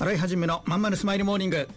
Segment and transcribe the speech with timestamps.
[0.00, 1.68] 洗い始めのまんまるスマイルモーニング。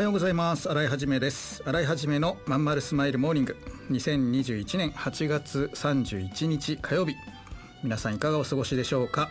[0.00, 0.70] はようございます。
[0.70, 1.62] 洗いはじめです。
[1.66, 3.54] 洗いはじめのまんまるスマイルモーニング。
[3.90, 7.14] 2021年8月31日火曜日。
[7.82, 9.28] 皆さんいかがお過ごしでしょうか？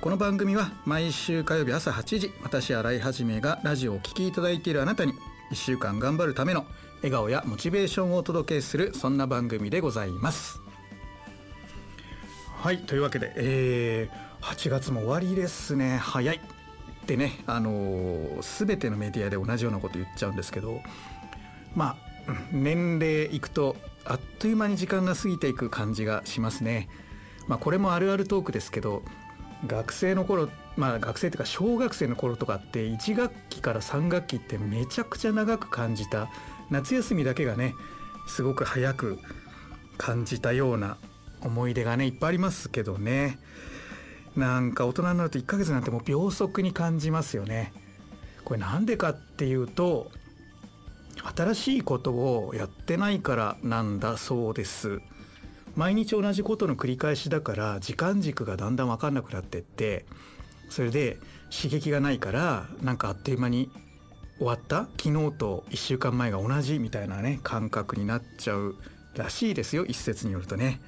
[0.00, 5.12] この番組は毎週火曜日朝8時私洗いはじめがラジオをお聞きいただいているあなたに
[5.52, 6.64] 1週間頑張るための
[7.02, 10.62] 笑顔やモチベーションをお届けするそんな番組でございます。
[12.62, 15.98] はいというわけで、えー、8月も終わりですね。
[15.98, 16.59] 早い。
[17.02, 20.80] ってね、あのー、全てのメディアで同じようなこと言っちゃうんですけど
[21.74, 22.10] まあ
[22.52, 26.88] 年齢いくとあっという間に時間が過ぎていく感じがしますね。
[27.48, 29.02] まあ、これもあるあるトークですけど
[29.66, 36.28] 学生の頃まあ学生というか小学生の頃とかって1学期から3学期ってめちゃくちゃ長く感じた
[36.70, 37.74] 夏休みだけがね
[38.28, 39.18] すごく早く
[39.98, 40.96] 感じたような
[41.42, 43.38] 思い出がねいっぱいありますけどね。
[44.36, 47.72] なんか大人になると1ヶ月なんてもう秒速に感じますよね。
[48.44, 50.10] これなんでかっていうと
[51.36, 55.00] 新しいことをやってないからなんだそうです。
[55.76, 60.04] 毎日同じことの繰り返しだから時間軸がだんだん分かんなくなってって
[60.68, 61.18] それで
[61.50, 63.70] 刺激がないからなんかあっという間に
[64.38, 64.88] 終わった？
[64.98, 68.74] 昨日と1週間前が同じみたいなね感覚になっちゃう
[69.14, 70.80] らしいですよ一説によるとね。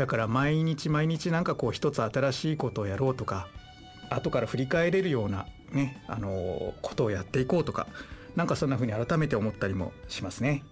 [0.00, 3.48] だから毎日毎日なんかこう一つ新しいことをやろうとか
[4.08, 7.86] 後から振り返れるようなねあのことをやっていこうとか
[8.34, 10.64] なんかそんな風に改めて思ったりもしますね。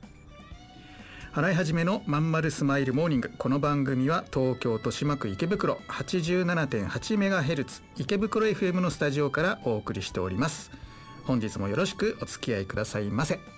[1.35, 3.31] 洗い始めのまんまるスマイルモーニング。
[3.37, 10.71] この番組は東京豊島区池袋 87.8MHz 池袋 FM のスタジオからお送りしております。
[11.25, 13.58] 本日もよろしくお付き合いくださいませ。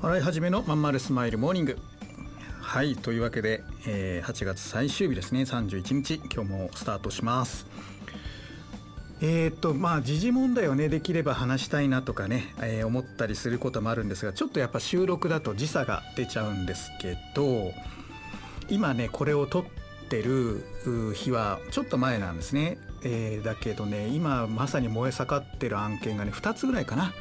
[0.00, 1.76] 洗い始めのまんまるスマイルモーニング。
[2.60, 5.42] はいというわけで、えー、8月最終日ですね。
[5.42, 6.20] 31日。
[6.32, 7.66] 今日もスタートします。
[9.20, 17.72] えー、っとまあ時事問題をねできれば話したいなとかね、えー、思ったりすることもあるんですがちょっとやっぱ収録だと時差が出ちゃうんですけど
[18.68, 19.64] 今ねこれを撮っ
[20.08, 20.64] てる
[21.16, 27.12] 日はちょっと前なんですね、えー、だけどね今まさに燃え盛ってる案件がね2つぐらいかな。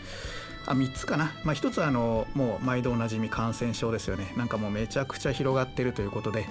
[0.67, 4.33] あ3つかな、まあ、1つはあのもう毎度おなじみ感染症ですよね。
[4.37, 6.45] なんかもうめちゃくちゃ広がってるということで、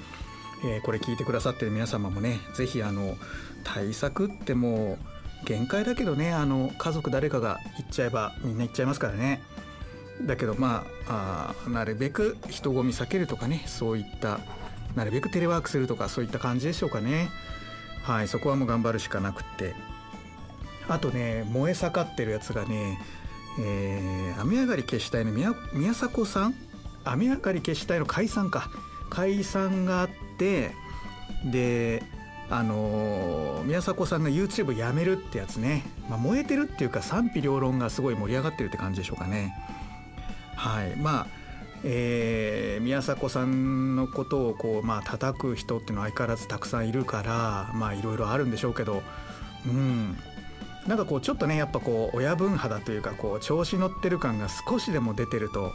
[0.65, 3.17] えー、これ聞いてくださってる皆様もね是非あの
[3.63, 4.99] 対策っても
[5.43, 9.43] う限界だけどねあの家族誰かが行っちゃえばみんな行っちゃいますからね。
[10.23, 14.41] だけどまああなるべく人混み避けるとかねそういった
[14.95, 17.29] なるべくテレワークするとかそういった感じでしょうかね。
[18.03, 19.75] はいそこはもう頑張るしかなくって。
[20.89, 22.99] あとね燃え盛ってるやつがね
[23.59, 26.55] えー、雨上がり決死隊の宮宮迫さん？
[27.05, 28.71] 雨上がり決死隊の解散か。
[29.09, 30.09] 解散があっ
[30.39, 30.73] て
[31.45, 32.03] で
[32.51, 39.55] あのー宮迫さんが YouTube やめるってやつね、まあ、燃えてるっていうか賛否両論がすごい盛り上がってるって感じでしょうかね。
[40.57, 40.97] はい。
[40.97, 41.27] まあ
[41.85, 49.03] えー宮迫さんのことをこうまあ叩く人っていうのは相変わらずたくさんいるからまあいろいろあるんでしょうけど。
[49.67, 50.17] うん。
[50.87, 55.73] なんかこうちょっとねやっぱこう親分肌というかこう調子乗ってる感が少しでも出てると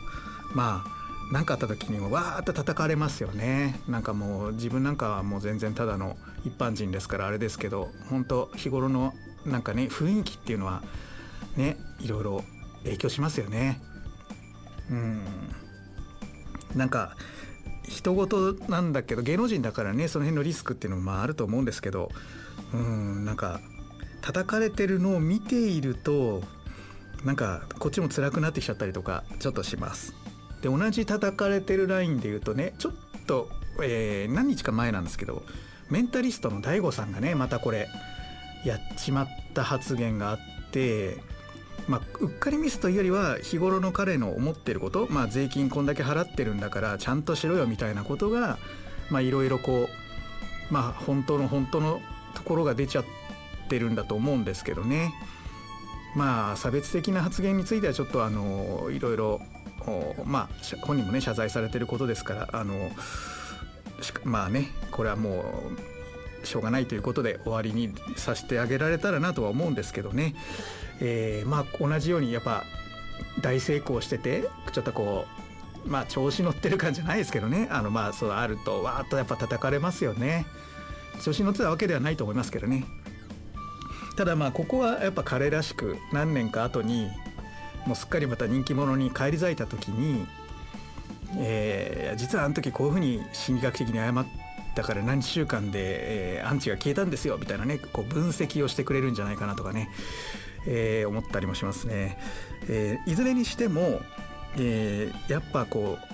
[0.54, 3.80] まあ何かあった時にもわーっと叩かれますよね。
[3.88, 9.14] なんかもう自分なんかはもう全然ただの一般人ですからあれですけど本当日頃の
[9.46, 10.84] なんかね雰囲気っていうのは
[11.56, 12.44] ねいろいろ
[12.84, 13.82] 影響しますよね。
[14.90, 15.22] うん。
[16.76, 17.16] なんか
[17.84, 22.10] 人事なんだけど芸能人だからねその辺のリスクっていうのもまああると思うんですけど
[22.74, 23.60] うんなんか
[24.22, 26.44] 叩かれてるのを見ていると
[27.24, 30.14] なんかこっちも辛くなってきちゃったりとかちょっとします。
[30.62, 32.94] で同じ叩かれてるラインで言うとねちょっ
[33.26, 33.50] と、
[33.84, 35.44] えー何日か前なんですけど
[35.90, 37.88] メンタリストの DAIGO さんがねまたこれ
[38.64, 40.40] やっちまった発言があっ
[40.72, 41.18] て、
[41.88, 48.58] まあ、うっかりミスというよりは日頃の彼の思ってること、まあ、税金こんだけ払ってるんだからちゃんとしろよみたいなことが
[49.12, 49.90] いろいろこ
[50.70, 52.02] うまあ本当の本当の
[52.36, 53.06] ところが出ちゃっ
[53.72, 55.14] てるんだと思うんですけどね。
[56.16, 59.42] まあ差別的な発言についてはちょっとあのいろいろ
[60.26, 62.92] まあ本人もね謝罪されてることですからあの
[64.26, 65.64] まあねこれはも
[66.44, 70.36] うしょうがないということで終わりにさせてあげられたらなとは思うんですけどね、
[71.00, 72.64] えーまあ同じようにやっぱ
[73.42, 75.26] 大成功しててちょっとこ
[75.86, 77.68] うまあ調子乗ってる感じじゃないですけどね。
[77.72, 80.46] あのまあそうあるとわーっとやっぱ叩かれますよね。
[81.24, 82.86] 調子乗ってたわけではないと思いますけどね。
[84.16, 87.10] ただまあここはやっぱ彼らしく何年か後に
[87.86, 90.26] もうすっかりまた人気者に返り咲いた時に、
[91.38, 94.26] えー実はあの時こういうふうに心理学的に謝っ
[94.76, 99.90] たから何週間で、えーアンチが消えたんですよみたいなねこう分析をしてくれるんじゃないかなとかね、
[100.68, 102.18] えー思ったりもしますね。
[102.70, 104.02] えーいずれにしても、
[104.58, 106.12] えーやっぱこう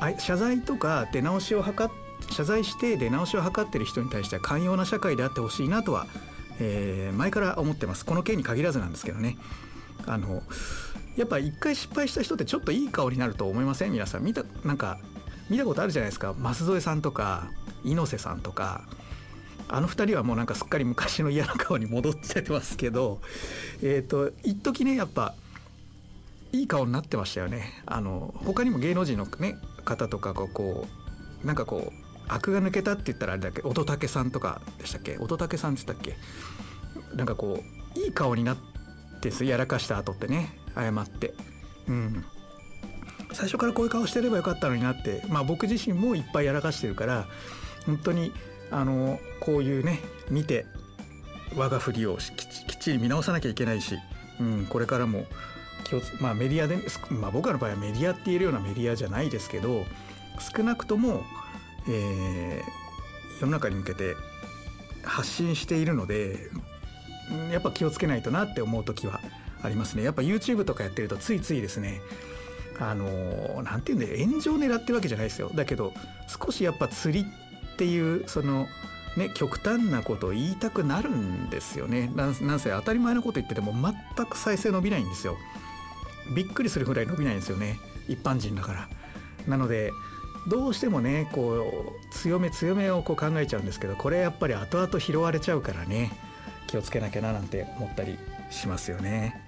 [0.00, 1.74] あ謝罪とか出直しを図っ
[2.30, 8.04] 謝罪して出直しを図ってる人に対しては寛容な社会であってほしいなとは思います、えー前から思ってます。
[8.04, 9.36] この件に限らずなんですけどね。
[10.06, 10.42] あの
[11.16, 13.92] やっぱ一回失敗した人ってちょっといい顔になると思いません？
[13.92, 14.24] 皆さん。
[14.24, 14.98] 見たなんか
[15.48, 16.34] 見たことあるじゃないですか。
[16.34, 17.48] 舛添さんとか
[17.84, 18.84] 猪瀬さんとか。
[19.66, 23.20] あの二人はもうなんかすっかり昔の嫌な顔に戻っちゃってますけど。
[23.82, 25.34] えっ、と一時ねやっぱ
[26.52, 27.82] いい顔になってましたよね。
[27.86, 30.86] あの他にも芸能人の、ね、方とかがこ
[31.42, 35.16] うなんかこう悪が抜けたって言ったらあれだけ乙武さんとかでしたっけ？
[35.18, 37.16] 乙武さんって言ったっけ？
[37.16, 37.62] なんかこ
[37.96, 38.56] ういい顔になっ
[39.20, 41.34] てすやらかした後ってね謝って。
[41.88, 42.24] うん。
[43.32, 47.26] 最初からこういう顔してればよかったのになってまあ僕自身もいっぱいやらかしてるから
[47.84, 48.32] 本当に
[48.70, 49.98] あのこういうね
[50.30, 50.66] 見て
[51.56, 53.96] 我が振りをきっちきっちり見直さなきゃいけないし、
[54.40, 55.26] うん、これからも
[55.82, 56.78] 気をまあメディアで、
[57.10, 59.84] まあ、僕らの場合はメディアって言えるようなメディアじゃないですけど
[60.56, 61.24] 少なくとも、
[61.88, 62.84] えー
[63.40, 64.14] 世の中に向けて
[65.02, 66.50] 発信しているので
[67.50, 69.20] やっぱ気をつけないとなって思う時は
[69.62, 70.04] ありますね。
[70.04, 72.00] やっぱ YouTube とかやってるとついついですね
[72.78, 75.50] あのーなんていうんだよ炎上狙ってるわけじゃないですよ。
[75.54, 75.92] だけど
[76.28, 78.68] 少しやっぱ釣りっていうその
[79.16, 82.10] ね極端なことを言いたくなるんですよね。
[82.14, 85.36] なんなんせ当たり前のこと言ってても全く再生伸びないんですよ。
[86.36, 87.78] びっくりするぐらい伸びないんですよね。
[88.08, 88.88] 一般人だから。
[89.48, 89.90] なので
[90.48, 96.12] どうしてもねこう強め強めをこう考えちゃうんですけどこれやっぱり後々拾われちゃうからね
[96.66, 98.18] 気をつけなきゃななんて思ったり
[98.50, 99.42] しますよね。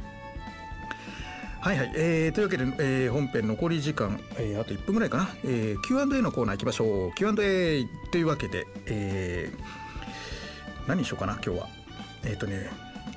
[1.60, 7.14] はいはい、えーというわけで、えー本編残り時間、えーあと1分ぐらいかな、えー Q&A のコーナー行きましょう。
[7.14, 9.86] Q&A というわけで、えー
[10.86, 11.68] 何にしようかな今日は。
[12.24, 12.70] えっ、とね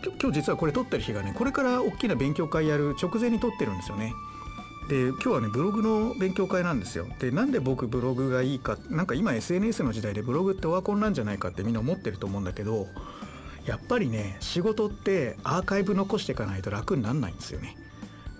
[0.03, 4.13] 今日今日実はこれ撮ってる日がねこれから大きな勉強会やる直前に撮ってるんですよね。
[4.89, 7.07] で今日はねブログの勉強会なんですよ。
[7.19, 12.87] でなんで僕ブログがいいかなんか今 SNS の時代でブログってオワコンなんじゃないかってみんな思ってると思うんだけど
[13.67, 17.77] やっぱりね仕事ってアーカイブ残していかないと楽にならないんですよね。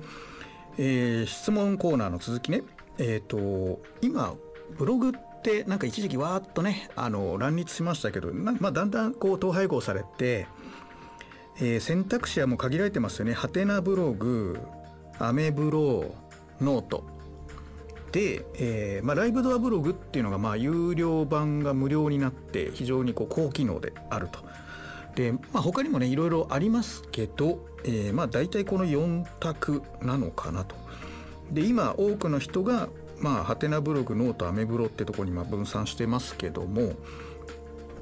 [0.77, 2.63] えー、質問コーナーの続きね。
[2.97, 4.33] えっ、ー、と今
[4.77, 5.32] ブログって
[5.67, 10.47] なんか一時期わーっとねあの乱立しましたけどまあ、だんだんこう統廃合されて、
[11.57, 14.59] えー、選択肢はもう限られてますよねハテナブログ
[15.19, 16.15] アメブロ
[16.61, 17.03] ノート
[18.13, 24.39] で、えーまあ、ライブドアブログっていうのがまあ有料版が無料になって非常にこう高機能であると。
[25.15, 30.75] で、まあ、他にもねいろいろありますけど、えー、まあ大体この4択なのかなと。
[31.51, 32.87] で今多くの人が
[33.23, 36.91] まあはてなブログノートアメブロってとこにまあ分散してますけども、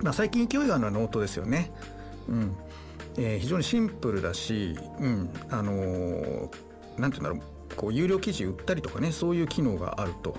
[0.01, 1.71] まあ、最近勢いがあるのはノートですよね。
[2.27, 2.55] うん
[3.17, 6.49] えー、非常にシンプルだし、うんあのー、
[6.99, 10.35] なんて言うんだろうこう有料記事売ったりとかねそういう機能があると。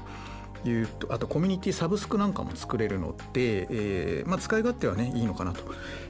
[0.64, 5.60] いうとあとコミュニティサブスクなんかも作れるので、えーまあ、使い勝手はねいいのかなと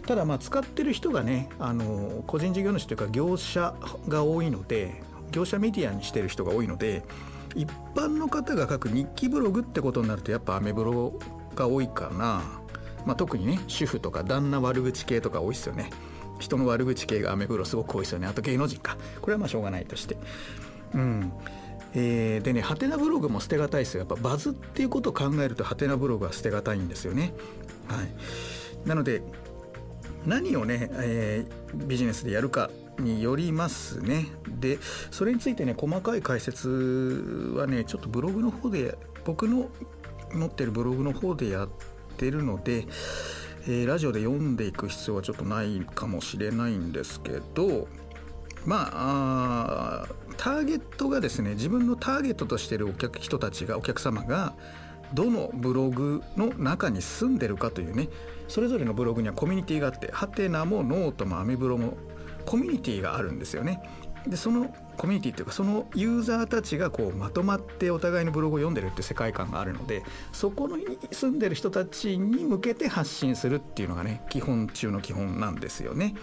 [0.06, 3.74] ただまあ使ってる人がねあの個人事業主というか業者
[4.08, 5.00] が多いので
[5.30, 7.02] 業者メディアにしてる人が多いので
[7.54, 11.18] 一般の方が書く日記ブログってことになるとやっぱアメブロ
[11.54, 12.42] が多いかな、
[13.06, 15.90] まあ、特にね主婦とか旦那悪口系とか多いですよね。
[16.38, 18.26] 人の悪口系がアメブロすごく多いですよね。
[18.26, 18.96] あと芸能人か。
[19.20, 20.16] これはまあしょうがないとして。
[20.94, 21.32] うん。
[21.94, 24.00] えー、でねハテナブログも捨てがたいですよ。
[24.00, 27.32] やっぱバズっていうことを考えるとハテナブログは捨てがたいんですよね。
[27.86, 28.88] はい。
[28.88, 29.22] なので
[30.26, 34.26] 何をね、えー、ビジネスでやるかによりますね。
[34.60, 34.78] で
[35.10, 39.68] それについてね細かい解説はねちょっとブログの方で僕の
[40.32, 41.68] 持ってるブログの方でやっ
[42.16, 42.86] てるので、
[43.66, 47.88] えー、ラジオで読んでいく必要はちょっとないかもしれないんですけど
[48.64, 50.06] まあ
[50.36, 54.54] ターゲットがですね自分のターゲットとしてるお客人たちがお客様が
[55.14, 58.08] どのブログの中に住んでるかというね
[58.48, 61.96] それぞれのブログにはコミュニティがあってはてなもノートもアメブロも
[62.44, 63.82] コミュニティがあるんですよね。
[64.26, 76.14] でそのコミュニティっていうかそのユーザーたちがこうまとまってお互いのブログを読んでるって世界観があるのでそこのに住んでる人たちに向けて発信するっていうのがね基本中の基本なんですよね。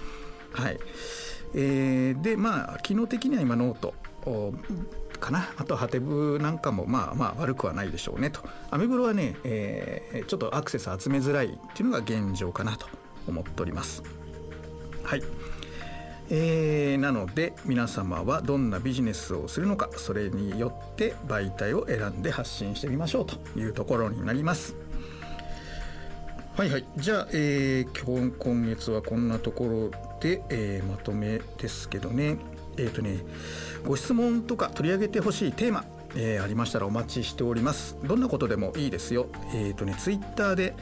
[0.54, 0.80] はい、
[1.54, 3.94] えー、でまあ機能的には今ノート
[5.20, 5.50] かな？
[5.58, 8.42] あとはハテブなんかもまあまあ悪くはないでしょうねと。
[8.72, 12.88] アメブロはね、えー、ちょっとアクセス集めづらいっていうのが現状かなと
[13.28, 14.04] 思っております。
[15.04, 15.24] はい。
[16.32, 24.76] えー、なので皆様はどんなビジネスをするのかそれによって媒体を選んで発信してみましょうというところになります。
[26.56, 26.86] はいはい。
[26.98, 32.38] じゃあ、えー、今今月はこんなところで、えー、まとめですけどね。
[32.78, 33.20] えっ、ー、とね
[33.86, 37.98] ご質問とか取り上げてほしいテーマ、えー、ありましたらお待ちしております。
[38.04, 39.28] どんなことでもいいですよ。
[39.54, 40.76] えっ、ー、とねツイッターで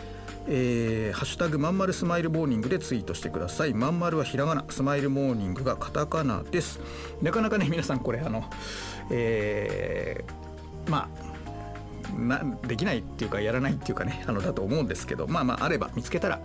[0.50, 3.74] えー、ハッシュタグまんまるスマイルモーニングでツイートしてください。
[3.74, 4.66] まんまるはひらがな。
[4.70, 6.80] スマイルモーニングがカタカナです。
[7.22, 8.46] なかなかね皆さんこれあの
[9.10, 11.28] えー、まあ
[12.18, 16.40] なできないっていうかやらないっていうかねあのだと思うんですけどまあまああれば見つけたら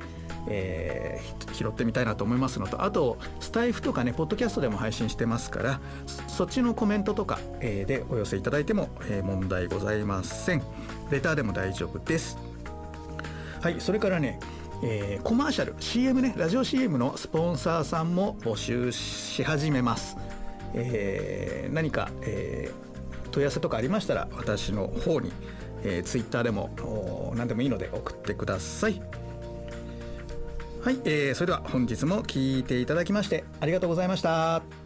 [0.49, 2.83] えー、拾ってみたいなと思いますのと。
[2.83, 5.81] あとスタエフとかねポッドキャストでも配信してますから
[6.27, 10.63] そっちのコメントとか、えー、でお寄せいただいても、えー、問題ございません。
[11.11, 12.52] レターでも大丈夫です。
[13.63, 14.41] はいそれからね
[14.85, 20.17] えー、コマーシャル CM ねラジオ CM のスポンサーさんも募集し始めます、
[20.75, 25.33] えー、何か、えー、問い合わせとかありましたら私の方に、
[25.85, 29.01] えー、ツイッターでも何でもいいので送ってください
[30.83, 34.82] はい、えー、それでは本日も聴いていただきましてありがとうございました。